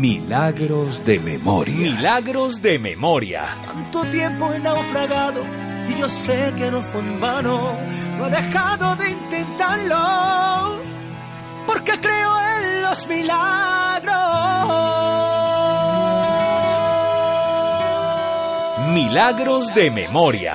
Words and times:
Milagros 0.00 1.04
de 1.04 1.20
memoria. 1.20 1.76
Milagros 1.76 2.62
de 2.62 2.78
memoria. 2.78 3.44
Tanto 3.62 4.02
tiempo 4.06 4.50
he 4.50 4.58
naufragado 4.58 5.42
y 5.90 5.94
yo 6.00 6.08
sé 6.08 6.54
que 6.56 6.70
no 6.70 6.80
fue 6.80 7.00
en 7.00 7.20
vano. 7.20 7.76
No 8.16 8.26
he 8.26 8.30
dejado 8.30 8.96
de 8.96 9.10
intentarlo 9.10 10.80
porque 11.66 11.92
creo 12.00 12.32
en 12.40 12.82
los 12.82 13.06
milagros. 13.08 14.14
Milagros 18.94 19.66
de 19.74 19.90
memoria. 19.90 20.54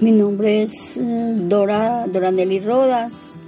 Mi 0.00 0.10
nombre 0.10 0.64
es 0.64 0.96
eh, 0.96 1.34
Dora, 1.48 2.06
Dora 2.08 2.30
Nelly 2.32 2.58
Rodas, 2.58 3.38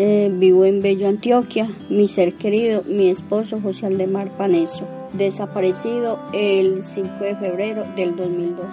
eh, 0.00 0.30
vivo 0.32 0.64
en 0.64 0.80
Bello, 0.80 1.08
Antioquia. 1.08 1.68
Mi 1.90 2.06
ser 2.06 2.34
querido, 2.34 2.84
mi 2.86 3.08
esposo 3.08 3.60
José 3.60 3.86
Aldemar 3.86 4.30
Paneso, 4.36 4.86
desaparecido 5.12 6.20
el 6.32 6.84
5 6.84 7.24
de 7.24 7.34
febrero 7.34 7.84
del 7.96 8.14
2002. 8.14 8.66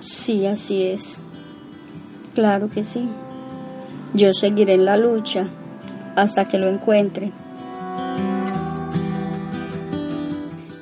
Sí, 0.00 0.44
así 0.44 0.84
es. 0.84 1.18
Claro 2.34 2.68
que 2.68 2.84
sí. 2.84 3.08
Yo 4.12 4.34
seguiré 4.34 4.74
en 4.74 4.84
la 4.84 4.98
lucha 4.98 5.48
hasta 6.14 6.46
que 6.46 6.58
lo 6.58 6.68
encuentre. 6.68 7.32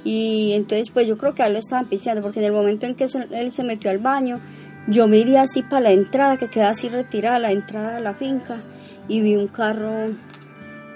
Y 0.02 0.54
entonces 0.54 0.90
pues 0.90 1.06
yo 1.06 1.16
creo 1.16 1.34
que 1.34 1.44
a 1.44 1.46
él 1.46 1.52
lo 1.52 1.60
estaban 1.60 1.86
piseando 1.86 2.22
porque 2.22 2.40
en 2.40 2.46
el 2.46 2.52
momento 2.52 2.86
en 2.86 2.96
que 2.96 3.06
él 3.30 3.50
se 3.52 3.62
metió 3.62 3.90
al 3.90 3.98
baño, 3.98 4.40
yo 4.88 5.08
me 5.08 5.38
así 5.38 5.62
para 5.62 5.80
la 5.80 5.92
entrada, 5.92 6.36
que 6.36 6.48
queda 6.48 6.68
así 6.68 6.88
retirada, 6.88 7.40
la 7.40 7.50
entrada 7.50 7.94
de 7.94 8.00
la 8.00 8.14
finca, 8.14 8.60
y 9.08 9.20
vi 9.20 9.34
un 9.34 9.48
carro, 9.48 10.14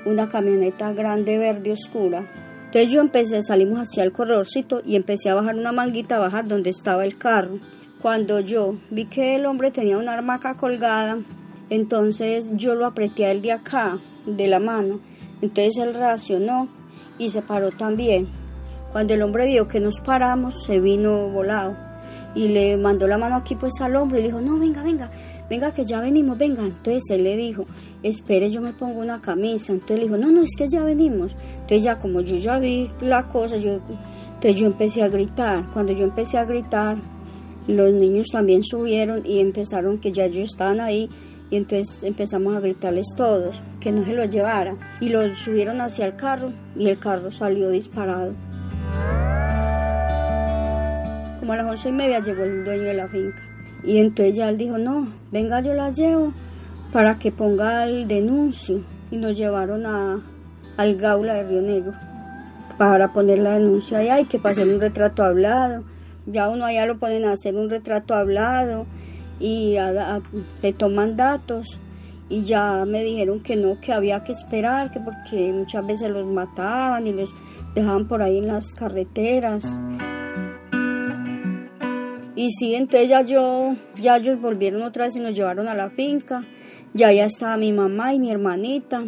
una 0.06 0.28
camioneta 0.28 0.92
grande 0.92 1.38
verde 1.38 1.72
oscura. 1.72 2.24
Entonces 2.66 2.92
yo 2.92 3.00
empecé, 3.00 3.42
salimos 3.42 3.80
hacia 3.80 4.04
el 4.04 4.12
corredorcito 4.12 4.80
y 4.84 4.94
empecé 4.94 5.28
a 5.28 5.34
bajar 5.34 5.56
una 5.56 5.72
manguita, 5.72 6.16
a 6.16 6.20
bajar 6.20 6.46
donde 6.46 6.70
estaba 6.70 7.04
el 7.04 7.18
carro. 7.18 7.58
Cuando 8.00 8.38
yo 8.38 8.76
vi 8.90 9.06
que 9.06 9.34
el 9.34 9.44
hombre 9.44 9.72
tenía 9.72 9.98
una 9.98 10.12
arma 10.12 10.34
acá 10.34 10.54
colgada, 10.54 11.18
entonces 11.68 12.48
yo 12.54 12.76
lo 12.76 12.86
apreté 12.86 13.26
a 13.26 13.32
él 13.32 13.42
de 13.42 13.52
acá, 13.52 13.98
de 14.24 14.46
la 14.46 14.60
mano. 14.60 15.00
Entonces 15.42 15.78
él 15.78 15.94
reaccionó 15.94 16.68
y 17.18 17.30
se 17.30 17.42
paró 17.42 17.70
también. 17.70 18.28
Cuando 18.92 19.14
el 19.14 19.22
hombre 19.22 19.46
vio 19.46 19.66
que 19.66 19.80
nos 19.80 20.00
paramos, 20.00 20.64
se 20.64 20.78
vino 20.78 21.28
volado 21.28 21.89
y 22.34 22.48
le 22.48 22.76
mandó 22.76 23.06
la 23.06 23.18
mano 23.18 23.36
aquí 23.36 23.54
pues 23.56 23.72
al 23.80 23.96
hombre 23.96 24.20
y 24.20 24.22
le 24.22 24.28
dijo, 24.28 24.40
no, 24.40 24.58
venga, 24.58 24.82
venga, 24.82 25.10
venga 25.48 25.72
que 25.72 25.84
ya 25.84 26.00
venimos, 26.00 26.38
venga. 26.38 26.62
Entonces 26.62 27.02
él 27.10 27.24
le 27.24 27.36
dijo, 27.36 27.66
espere, 28.02 28.50
yo 28.50 28.60
me 28.60 28.72
pongo 28.72 29.00
una 29.00 29.20
camisa. 29.20 29.72
Entonces 29.72 29.98
le 29.98 30.04
dijo, 30.04 30.16
no, 30.16 30.30
no, 30.30 30.42
es 30.42 30.54
que 30.56 30.68
ya 30.68 30.82
venimos. 30.82 31.36
Entonces 31.54 31.82
ya 31.82 31.98
como 31.98 32.20
yo 32.20 32.36
ya 32.36 32.58
vi 32.58 32.88
la 33.00 33.26
cosa, 33.28 33.56
yo, 33.56 33.72
entonces 33.72 34.60
yo 34.60 34.66
empecé 34.66 35.02
a 35.02 35.08
gritar. 35.08 35.66
Cuando 35.72 35.92
yo 35.92 36.04
empecé 36.04 36.38
a 36.38 36.44
gritar, 36.44 36.98
los 37.66 37.92
niños 37.92 38.28
también 38.32 38.62
subieron 38.64 39.22
y 39.24 39.40
empezaron 39.40 39.98
que 39.98 40.12
ya 40.12 40.24
ellos 40.24 40.50
estaban 40.50 40.80
ahí 40.80 41.08
y 41.50 41.56
entonces 41.56 42.02
empezamos 42.02 42.56
a 42.56 42.60
gritarles 42.60 43.06
todos 43.16 43.60
que 43.80 43.92
no 43.92 44.04
se 44.04 44.12
lo 44.12 44.24
llevara 44.24 44.76
y 45.00 45.08
lo 45.08 45.34
subieron 45.34 45.80
hacia 45.80 46.06
el 46.06 46.16
carro 46.16 46.52
y 46.76 46.88
el 46.88 46.98
carro 46.98 47.30
salió 47.32 47.70
disparado. 47.70 48.34
Como 51.50 51.60
a 51.60 51.64
las 51.64 51.72
once 51.72 51.88
y 51.88 51.92
media 51.92 52.20
llegó 52.20 52.44
el 52.44 52.64
dueño 52.64 52.84
de 52.84 52.94
la 52.94 53.08
finca 53.08 53.42
y 53.82 53.98
entonces 53.98 54.36
ya 54.36 54.48
él 54.50 54.56
dijo 54.56 54.78
no, 54.78 55.08
venga 55.32 55.60
yo 55.60 55.74
la 55.74 55.90
llevo 55.90 56.32
para 56.92 57.18
que 57.18 57.32
ponga 57.32 57.82
el 57.82 58.06
denuncio 58.06 58.84
y 59.10 59.16
nos 59.16 59.36
llevaron 59.36 59.84
a, 59.84 60.22
al 60.76 60.94
Gaula 60.94 61.34
de 61.34 61.42
Río 61.42 61.60
Negro 61.60 61.94
para 62.78 63.12
poner 63.12 63.40
la 63.40 63.54
denuncia 63.54 63.98
allá 63.98 64.20
y 64.20 64.26
que 64.26 64.40
hacer 64.44 64.68
un 64.68 64.80
retrato 64.80 65.24
hablado. 65.24 65.82
Ya 66.24 66.48
uno 66.48 66.66
allá 66.66 66.86
lo 66.86 67.00
ponen 67.00 67.24
a 67.24 67.32
hacer 67.32 67.56
un 67.56 67.68
retrato 67.68 68.14
hablado 68.14 68.86
y 69.40 69.76
le 70.62 70.72
toman 70.72 71.16
datos 71.16 71.80
y 72.28 72.42
ya 72.42 72.84
me 72.84 73.02
dijeron 73.02 73.40
que 73.40 73.56
no, 73.56 73.80
que 73.80 73.92
había 73.92 74.22
que 74.22 74.30
esperar, 74.30 74.92
que 74.92 75.00
porque 75.00 75.52
muchas 75.52 75.84
veces 75.84 76.10
los 76.10 76.26
mataban 76.26 77.08
y 77.08 77.12
los 77.12 77.34
dejaban 77.74 78.06
por 78.06 78.22
ahí 78.22 78.38
en 78.38 78.46
las 78.46 78.72
carreteras. 78.72 79.76
Y 82.40 82.52
sí, 82.52 82.74
entonces 82.74 83.10
ya 83.10 83.20
yo, 83.20 83.76
ya 84.00 84.16
ellos 84.16 84.40
volvieron 84.40 84.80
otra 84.80 85.04
vez 85.04 85.14
y 85.14 85.20
nos 85.20 85.36
llevaron 85.36 85.68
a 85.68 85.74
la 85.74 85.90
finca. 85.90 86.42
Ya 86.94 87.12
ya 87.12 87.26
estaba 87.26 87.58
mi 87.58 87.70
mamá 87.70 88.14
y 88.14 88.18
mi 88.18 88.30
hermanita. 88.30 89.04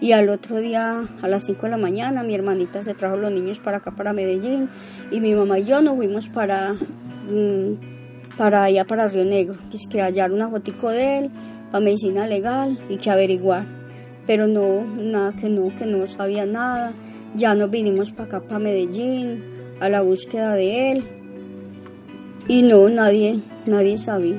Y 0.00 0.10
al 0.10 0.28
otro 0.28 0.60
día, 0.60 1.04
a 1.22 1.28
las 1.28 1.44
5 1.44 1.62
de 1.62 1.68
la 1.68 1.76
mañana, 1.76 2.24
mi 2.24 2.34
hermanita 2.34 2.82
se 2.82 2.94
trajo 2.94 3.16
los 3.16 3.30
niños 3.30 3.60
para 3.60 3.76
acá, 3.76 3.92
para 3.92 4.12
Medellín. 4.12 4.68
Y 5.12 5.20
mi 5.20 5.32
mamá 5.32 5.60
y 5.60 5.64
yo 5.64 5.80
nos 5.80 5.94
fuimos 5.94 6.28
para, 6.28 6.72
mm, 6.72 8.36
para 8.36 8.64
allá, 8.64 8.84
para 8.84 9.06
Río 9.06 9.24
Negro. 9.24 9.54
Es 9.72 9.86
que 9.86 10.02
hallar 10.02 10.32
una 10.32 10.50
fotico 10.50 10.90
de 10.90 11.18
él, 11.18 11.30
para 11.70 11.84
medicina 11.84 12.26
legal 12.26 12.76
y 12.88 12.96
que 12.96 13.12
averiguar. 13.12 13.64
Pero 14.26 14.48
no, 14.48 14.84
nada, 14.84 15.32
que 15.40 15.48
no, 15.48 15.72
que 15.76 15.86
no 15.86 16.08
sabía 16.08 16.46
nada. 16.46 16.94
Ya 17.36 17.54
nos 17.54 17.70
vinimos 17.70 18.10
para 18.10 18.24
acá, 18.24 18.40
para 18.40 18.58
Medellín, 18.58 19.44
a 19.78 19.88
la 19.88 20.00
búsqueda 20.00 20.54
de 20.54 20.90
él. 20.90 21.23
Y 22.46 22.62
no, 22.62 22.88
nadie, 22.88 23.40
nadie 23.66 23.96
sabía. 23.96 24.36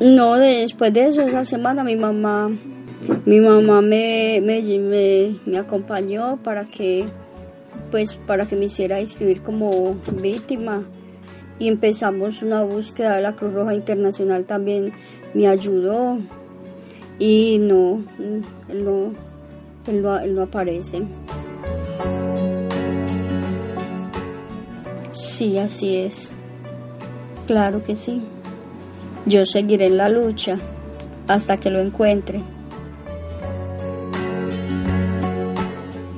No, 0.00 0.36
después 0.36 0.92
de 0.92 1.06
eso, 1.06 1.22
esa 1.22 1.44
semana 1.44 1.84
mi 1.84 1.96
mamá, 1.96 2.50
mi 3.24 3.38
mamá 3.38 3.80
me, 3.80 4.40
me, 4.42 5.38
me, 5.46 5.58
acompañó 5.58 6.38
para 6.42 6.64
que, 6.64 7.06
pues, 7.92 8.14
para 8.14 8.46
que 8.46 8.56
me 8.56 8.64
hiciera 8.64 9.00
inscribir 9.00 9.42
como 9.42 9.94
víctima 10.20 10.84
y 11.58 11.68
empezamos 11.68 12.42
una 12.42 12.62
búsqueda. 12.64 13.20
La 13.20 13.34
Cruz 13.34 13.54
Roja 13.54 13.74
Internacional 13.74 14.44
también 14.44 14.92
me 15.34 15.46
ayudó 15.46 16.18
y 17.18 17.58
no, 17.60 18.02
él 18.68 18.84
no, 18.84 19.12
él 19.86 20.02
no, 20.02 20.18
él 20.18 20.34
no 20.34 20.42
aparece. 20.42 21.02
Sí, 25.42 25.58
así 25.58 25.96
es. 25.96 26.32
Claro 27.48 27.82
que 27.82 27.96
sí. 27.96 28.22
Yo 29.26 29.44
seguiré 29.44 29.88
en 29.88 29.96
la 29.96 30.08
lucha 30.08 30.60
hasta 31.26 31.56
que 31.56 31.68
lo 31.68 31.80
encuentre. 31.80 32.40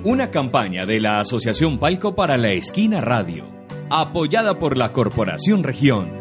Una 0.04 0.30
campaña 0.30 0.84
de 0.84 1.00
la 1.00 1.20
Asociación 1.20 1.78
Palco 1.78 2.14
para 2.14 2.37
la 2.37 2.50
Esquina 2.50 3.00
Radio, 3.00 3.46
apoyada 3.88 4.58
por 4.58 4.76
la 4.76 4.93
Corporación 4.93 5.62
Región. 5.64 6.12